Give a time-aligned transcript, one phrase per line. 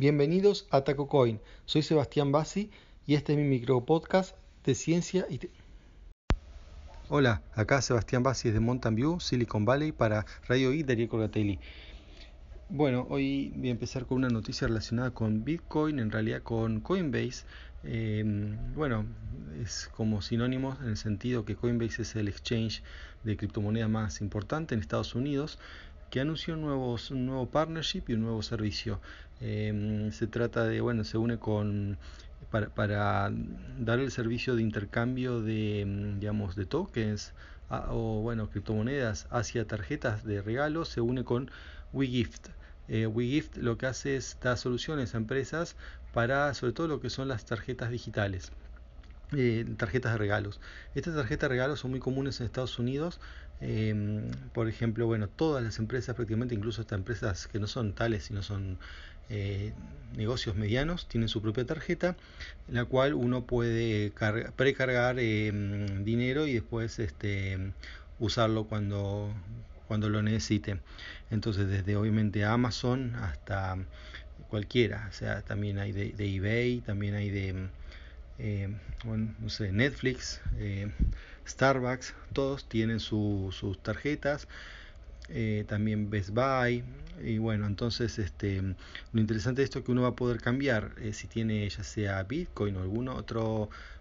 [0.00, 1.40] Bienvenidos a TacoCoin.
[1.64, 2.70] Soy Sebastián Bassi
[3.04, 5.40] y este es mi micro podcast de ciencia y
[7.08, 11.58] Hola, acá Sebastián Bassi de Mountain View, Silicon Valley para Radio I de Colgatelli.
[12.68, 17.44] Bueno, hoy voy a empezar con una noticia relacionada con Bitcoin, en realidad con Coinbase.
[17.82, 19.04] Em, bueno,
[19.60, 22.84] es como sinónimo en el sentido que Coinbase es el exchange
[23.24, 25.58] de criptomonedas más importante en Estados Unidos
[26.10, 29.00] que anunció nuevos, un nuevo partnership y un nuevo servicio.
[29.40, 31.98] Em, se trata de, bueno, se une con
[32.50, 33.30] para, para,
[33.78, 37.34] dar el servicio de intercambio de, em, digamos, de tokens
[37.70, 41.50] o, bueno, criptomonedas hacia tarjetas de regalo, se une con
[41.92, 42.48] WeGift.
[42.88, 45.76] Eh, WeGift lo que hace es dar soluciones a empresas
[46.14, 48.52] para sobre todo lo que son las tarjetas digitales.
[49.32, 50.58] Eh, tarjetas de regalos.
[50.94, 53.20] Estas tarjetas de regalos son muy comunes en Estados Unidos.
[53.60, 58.24] Em, por ejemplo, bueno, todas las empresas, prácticamente incluso estas empresas que no son tales,
[58.24, 58.78] sino son
[59.30, 59.72] eh,
[60.16, 62.16] negocios medianos, tienen su propia tarjeta,
[62.68, 64.12] en la cual uno puede
[64.56, 67.72] precargar em, dinero y después este,
[68.18, 69.34] usarlo cuando,
[69.86, 70.80] cuando lo necesite.
[71.30, 73.76] Entonces, desde obviamente Amazon hasta
[74.48, 77.68] cualquiera, o sea, también hay de, eBay, también hay de,
[78.38, 78.68] eh,
[79.04, 80.90] no sé, Netflix, eh,
[81.48, 84.48] Starbucks, todos tienen sus tarjetas.
[85.30, 86.82] Eh, también Best Buy
[87.22, 90.94] y bueno entonces este lo interesante de esto es que uno va a poder cambiar
[91.12, 93.42] si tiene ya sea Bitcoin o alguna otra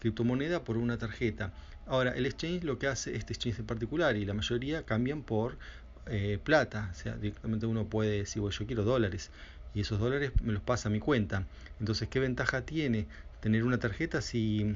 [0.00, 1.52] criptomoneda por una tarjeta
[1.86, 5.58] ahora el exchange lo que hace este exchange en particular y la mayoría cambian por
[6.06, 9.30] eh, plata, o sea, directamente uno puede decir, yo quiero dólares
[9.72, 11.46] y esos dólares me los pasa a mi cuenta.
[11.78, 13.06] Entonces, ¿qué ventaja tiene
[13.40, 14.74] tener una tarjeta si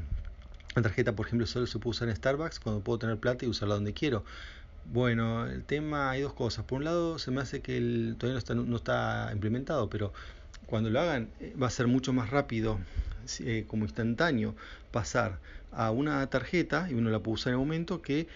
[0.77, 3.49] la tarjeta, por ejemplo, solo se puede usar en Starbucks cuando puedo tener plata y
[3.49, 4.25] usarla donde quiero?
[4.85, 6.65] Bueno, el tema hay dos cosas.
[6.65, 10.13] Por un lado, se me hace que el, todavía no está, no está implementado, pero
[10.67, 12.79] cuando lo hagan eh, va a ser mucho más rápido,
[13.41, 14.55] eh, como instantáneo,
[14.93, 15.41] pasar
[15.73, 18.29] a una tarjeta y uno la puede usar en el momento que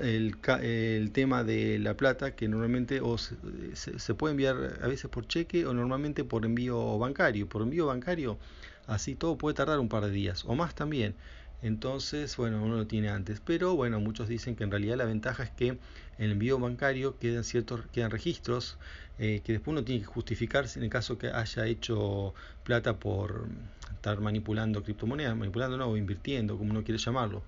[0.00, 5.64] el, tema de la plata que normalmente o se, puede enviar a veces por cheque
[5.64, 7.48] o normalmente por envío bancario.
[7.48, 8.38] Por envío bancario
[8.86, 11.14] así todo puede tardar un par de días o más también.
[11.62, 13.40] Entonces, bueno, uno lo tiene antes.
[13.40, 15.78] Pero bueno, muchos dicen que en realidad la ventaja es que en
[16.18, 18.78] el envío bancario quedan ciertos quedan registros
[19.18, 22.34] eh, que después uno tiene que justificarse en el caso que haya hecho
[22.64, 23.48] plata por
[23.90, 27.42] estar manipulando criptomonedas, manipulando no, o invirtiendo, como uno quiere llamarlo.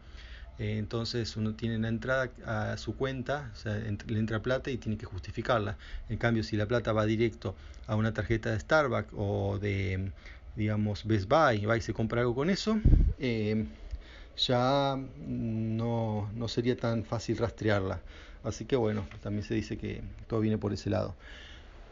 [0.58, 4.78] Eh, entonces uno tiene la entrada a su cuenta, o sea, le entra plata y
[4.78, 5.76] tiene que justificarla.
[6.08, 7.54] En cambio, si la plata va directo
[7.86, 10.10] a una tarjeta de Starbucks o de,
[10.56, 12.80] digamos, Best Buy, va y se compra algo con eso,
[13.18, 13.66] eh,
[14.38, 18.00] ya no, no sería tan fácil rastrearla.
[18.44, 21.14] Así que bueno, también se dice que todo viene por ese lado.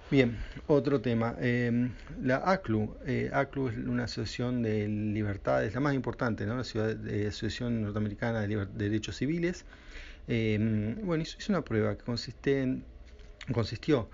[0.09, 1.35] Bien, otro tema.
[1.41, 1.91] Em,
[2.23, 2.97] la ACLU.
[3.07, 6.57] Eh, ACLU es una asociación de libertades, la más importante, ¿no?
[6.57, 9.65] la ciudad de, Asociación Norteamericana de, Derechos Civiles.
[10.29, 12.85] Em, bueno, hizo, una prueba que consiste en,
[13.53, 14.09] consistió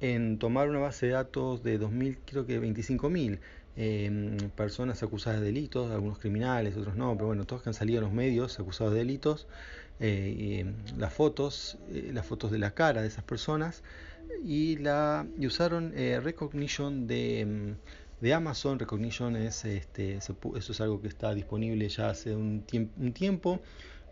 [0.00, 3.38] en tomar una base de datos de 2.000, creo que 25.000
[3.76, 7.98] em, personas acusadas de delitos, algunos criminales, otros no, pero bueno, todos que han salido
[7.98, 9.46] en los medios acusados de delitos,
[10.00, 13.82] eh, las fotos, eh, las fotos de la cara de esas personas
[14.44, 18.78] y, la, y usaron eh, Recognition de, mm, de, Amazon.
[18.78, 22.64] Recognition es, este, eso es algo que está disponible ya hace un,
[22.98, 23.60] un tiempo,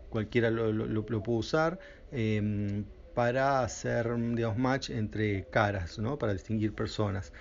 [0.09, 1.79] cualquiera lo, lo, puede usar.
[2.11, 6.17] Em, para hacer digamos, match entre caras, ¿no?
[6.17, 7.33] para distinguir personas.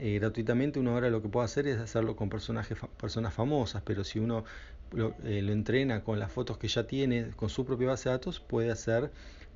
[0.00, 4.04] Eh, gratuitamente uno ahora lo que puede hacer es hacerlo con personajes, personas famosas, pero
[4.04, 4.44] si uno
[4.92, 8.14] lo, eh, lo, entrena con las fotos que ya tiene, con su propia base de
[8.14, 9.10] datos, puede hacer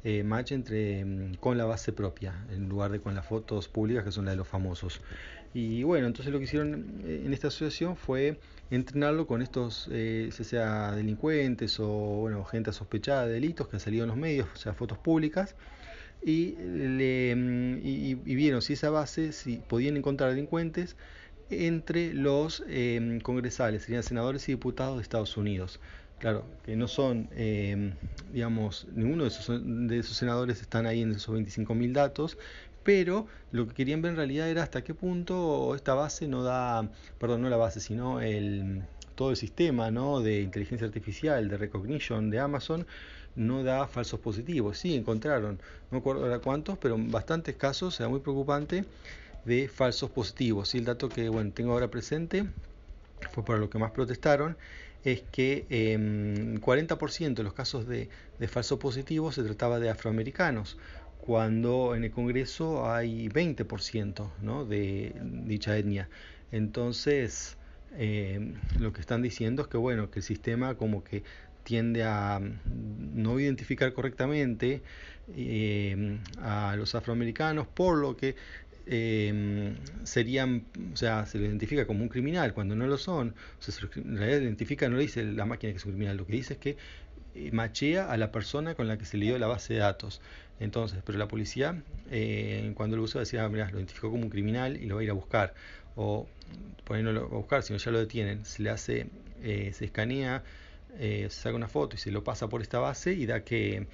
[0.04, 4.04] eh, match entre, mm, con la base propia, en lugar de con las fotos públicas
[4.04, 5.00] que son las de los famosos.
[5.54, 8.38] Y bueno, entonces lo que hicieron eh, en esta asociación fue
[8.70, 14.05] entrenarlo con estos, eh, sea delincuentes o bueno, gente sospechada de delitos que han salido
[14.05, 15.56] en los medios, o sea, fotos públicas,
[16.22, 20.96] y, le, mm, y, vieron si esa base, si podían encontrar delincuentes
[21.50, 25.81] entre los eh, congresales, serían senadores y diputados de Estados Unidos.
[26.19, 27.94] Claro, que no son, eh,
[28.32, 32.37] digamos, ninguno de esos, de esos senadores están ahí en esos 25.000 datos,
[32.82, 36.90] pero lo que querían ver en realidad era hasta qué punto esta base no da,
[37.19, 38.82] perdón, no la base, sino el,
[39.14, 40.20] todo el sistema ¿no?
[40.20, 42.87] de inteligencia artificial, de recognition de Amazon,
[43.38, 44.79] no da falsos positivos.
[44.79, 48.85] Sí, encontraron, no me acuerdo ahora cuántos, pero bastantes casos, sea muy preocupante,
[49.44, 50.75] de falsos positivos.
[50.75, 52.46] Y el dato que bueno, tengo ahora presente
[53.32, 54.56] fue para lo que más protestaron
[55.05, 58.08] es que en em, 40% de los casos de,
[58.38, 60.76] de falso positivo se trataba de afroamericanos,
[61.19, 64.64] cuando en el Congreso hay 20% ¿no?
[64.64, 66.08] de dicha etnia.
[66.50, 67.57] Entonces,
[67.96, 71.23] eh, lo que están diciendo es que bueno, que el sistema como que
[71.62, 74.82] tiende a no identificar correctamente
[75.35, 78.37] eh, a los afroamericanos, por lo que
[78.87, 79.75] eh,
[80.05, 83.35] serían, o sea, se lo identifica como un criminal cuando no lo son.
[83.58, 86.26] O sea, en realidad identifica, no le dice la máquina que es un criminal, lo
[86.26, 86.76] que dice es que
[87.52, 90.20] machea a la persona con la que se le dio la base de datos.
[90.61, 91.82] Entonces, pero la policía,
[92.75, 95.05] cuando lo usó, decía, ah, mira, lo identificó como un criminal y lo va a
[95.05, 95.55] ir a buscar.
[96.00, 96.26] O
[96.84, 99.08] ponerlo a buscar, si no ya lo detienen, se le hace,
[99.42, 100.44] se escanea,
[100.96, 103.86] se saca una foto y se lo pasa por esta base y da que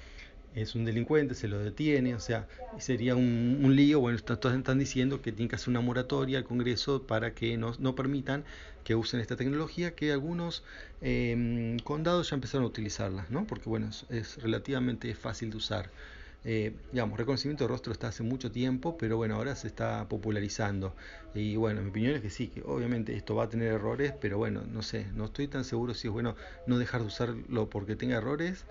[0.55, 2.47] es un delincuente, se lo detiene, o sea,
[2.79, 3.99] sería un, lío.
[3.99, 7.73] Bueno, todos están diciendo que tiene que hacer una moratoria al Congreso para que no,
[7.77, 8.45] no permitan
[8.85, 10.63] que usen esta tecnología, que algunos
[11.01, 13.45] em, condados ya empezaron a utilizarla, ¿no?
[13.45, 15.89] Porque, bueno, es, relativamente fácil de usar.
[16.45, 20.95] Eh, digamos, reconocimiento de rostro está hace mucho tiempo, pero bueno, ahora se está popularizando.
[21.33, 24.37] Y bueno, mi opinión es que sí, que obviamente esto va a tener errores, pero
[24.37, 27.95] bueno, no sé, no estoy tan seguro si es bueno no dejar de usarlo porque
[27.95, 28.65] tenga errores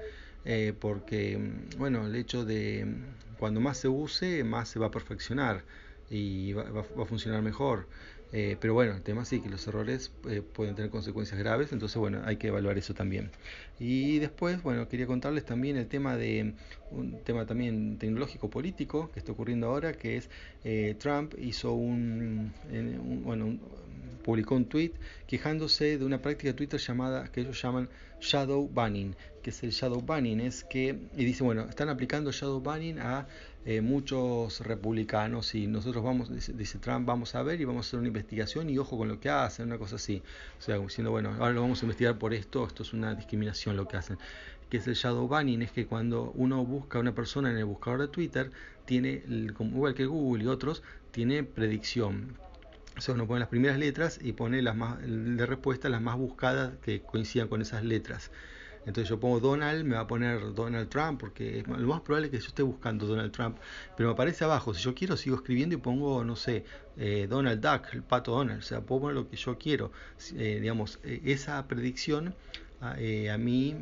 [0.45, 4.87] eh, porque, mm, bueno, el hecho de mm, cuando más se use, más se va
[4.87, 5.65] a perfeccionar
[6.09, 7.89] y va, a funcionar mejor.
[8.37, 11.97] Eh, pero bueno, el tema sí que los errores eh, pueden tener consecuencias graves, entonces
[11.99, 13.31] bueno, hay que evaluar eso también.
[13.79, 16.55] Y después, bueno, quería contarles también el tema de
[16.91, 20.29] un tema también tecnológico político que está ocurriendo ahora, que es
[20.99, 22.53] Trump hizo un,
[23.25, 23.57] bueno,
[24.25, 24.95] publicó un tweet
[25.29, 27.89] quejándose de una práctica de Twitter llamada que ellos llaman
[28.25, 32.61] shadow banning, que es el shadow banning, es que, y dice, bueno, están aplicando shadow
[32.61, 33.27] banning a
[33.67, 37.99] eh, muchos republicanos y nosotros vamos, dice, Trump, vamos a ver y vamos a hacer
[37.99, 40.23] una investigación y ojo con lo que hacen, una cosa así.
[40.59, 43.77] O sea, diciendo, bueno, ahora lo vamos a investigar por esto, esto es una discriminación
[43.77, 44.19] lo que hacen.
[44.69, 47.65] Que es el shadow banning, es que cuando uno busca a una persona en el
[47.65, 48.51] buscador de Twitter,
[48.87, 49.23] tiene,
[49.55, 52.37] como igual que Google y otros, tiene predicción
[52.97, 56.17] o sea, uno pone las primeras letras y pone las más de respuesta las más
[56.17, 58.31] buscadas que coincidan con esas letras.
[58.87, 62.33] Entonces yo pongo Donald, me va a poner Donald Trump, porque lo más probable es
[62.33, 63.57] que yo esté buscando Donald Trump,
[63.97, 64.75] pero me aparece abajo.
[64.75, 66.65] Si yo quiero, sigo escribiendo y pongo, no sé,
[66.99, 68.59] eh, Donald Duck, el pato Donald.
[68.61, 69.91] O sea, puedo poner lo que yo quiero.
[70.37, 72.35] Eh, digamos, eh, esa predicción
[72.81, 73.77] a, mí,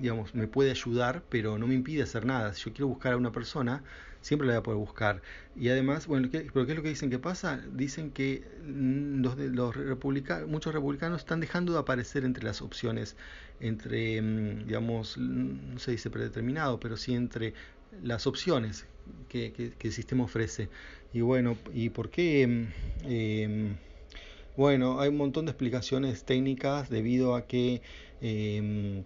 [0.00, 2.52] digamos, me puede ayudar, pero no me impide hacer nada.
[2.54, 3.82] Si yo quiero buscar a una persona,
[4.20, 5.22] siempre la voy a poder buscar.
[5.56, 7.62] Y además, bueno, ¿qué, ¿pero qué es lo que dicen que pasa?
[7.72, 13.16] Dicen que mm, los, los republicanos, muchos republicanos están dejando de aparecer entre las opciones,
[13.60, 17.54] entre, mm, digamos, no se dice predeterminado, pero sí entre
[18.02, 18.86] las opciones
[19.28, 20.68] que, que, el sistema ofrece.
[21.12, 22.46] Y bueno, ¿y por qué?
[22.46, 22.66] Mm,
[23.04, 23.76] eh,
[24.56, 27.82] bueno, hay un montón de explicaciones técnicas debido a que
[28.20, 29.02] eh,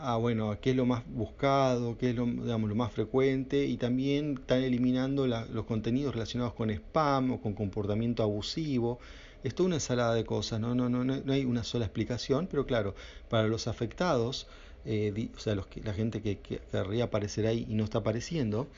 [0.00, 3.76] ah, bueno, qué es lo más buscado, qué es lo, digamos, lo más frecuente y
[3.76, 8.98] también están eliminando los contenidos relacionados con spam o con comportamiento abusivo.
[9.44, 10.74] Es toda una ensalada de cosas, ¿no?
[10.74, 12.94] No, no, no, hay una sola explicación, pero claro,
[13.28, 14.46] para los afectados,
[14.84, 17.98] eh, o sea, los que, la gente que, que querría aparecer ahí y no está
[17.98, 18.68] apareciendo,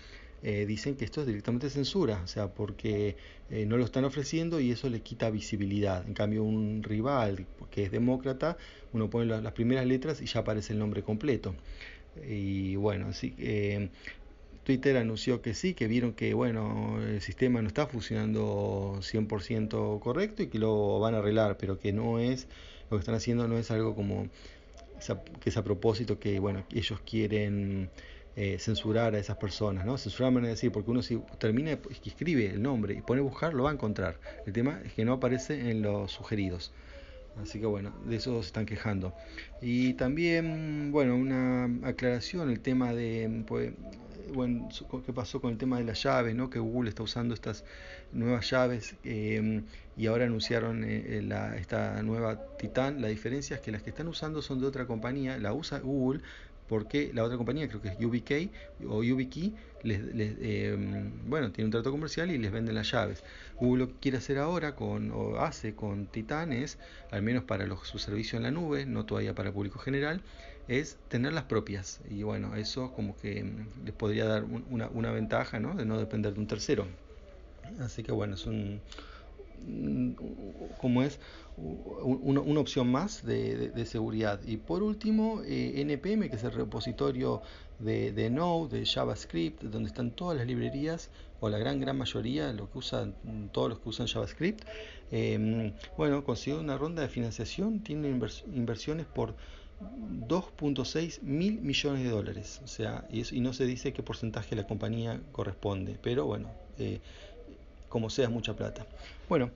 [0.42, 3.16] eh, dicen que esto es directamente censura, o sea, porque
[3.50, 6.06] eh, no lo están ofreciendo y eso le quita visibilidad.
[6.06, 8.56] En cambio, un rival que es demócrata,
[8.92, 11.54] uno pone las primeras letras y ya aparece el nombre completo.
[12.26, 13.90] Y bueno, así eh,
[14.64, 20.42] Twitter anunció que sí, que vieron que bueno, el sistema no está funcionando 100% correcto
[20.42, 22.46] y que lo van a arreglar, pero que no es,
[22.90, 24.28] lo que están haciendo no es algo como
[25.40, 27.88] que es a propósito que bueno, ellos quieren
[28.40, 29.98] eh, censurar a esas personas, ¿no?
[29.98, 33.64] Censurar a decir, porque uno si termina y escribe el nombre y pone buscar, lo
[33.64, 34.20] va a encontrar.
[34.46, 36.70] El tema es que no aparece en los sugeridos.
[37.42, 39.12] Así que bueno, de eso se están quejando.
[39.60, 43.72] Y también, bueno, una aclaración, el tema de, pues,
[44.32, 44.68] bueno,
[45.04, 46.48] qué pasó con el tema de las llaves, ¿no?
[46.48, 47.64] Que Google está usando estas
[48.12, 49.62] nuevas llaves eh,
[49.96, 53.02] y ahora anunciaron eh, la, esta nueva Titan.
[53.02, 56.20] La diferencia es que las que están usando son de otra compañía, la usa Google,
[56.68, 58.50] porque la otra compañía, creo que es UBK
[58.88, 60.76] o YubiKey, les, eh,
[61.26, 63.24] bueno, tiene un trato comercial y les venden las llaves.
[63.58, 66.78] Google lo que quiere hacer ahora con, o hace con Titan es,
[67.10, 70.20] al menos para su servicio en la nube, no todavía para el público general,
[70.68, 72.00] es tener las propias.
[72.10, 75.74] Y bueno, eso como que mm, les podría dar una, una ventaja, ¿no?
[75.74, 76.86] De no depender de un tercero.
[77.80, 78.80] Así que bueno, es un,
[80.80, 81.18] como es
[81.56, 84.40] una, opción más de, seguridad.
[84.46, 87.42] Y por último, eh, NPM, que es el repositorio
[87.78, 91.10] de, de, Node, de JavaScript, donde están todas las librerías,
[91.40, 93.14] o la gran, gran mayoría, lo que usan,
[93.52, 94.64] todos los que usan JavaScript.
[95.10, 99.34] Em, bueno, consiguió una ronda de financiación, tiene inversiones por
[99.80, 102.60] 2.6 mil millones de dólares.
[102.64, 107.00] O sea, y, y, no se dice qué porcentaje la compañía corresponde, pero bueno, eh,
[107.88, 108.86] como sea, es mucha plata.
[109.28, 109.50] Bueno,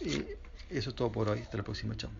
[0.00, 0.38] eh,
[0.70, 1.40] eso es todo por hoy.
[1.40, 1.96] Hasta la próxima.
[1.96, 2.10] Chao.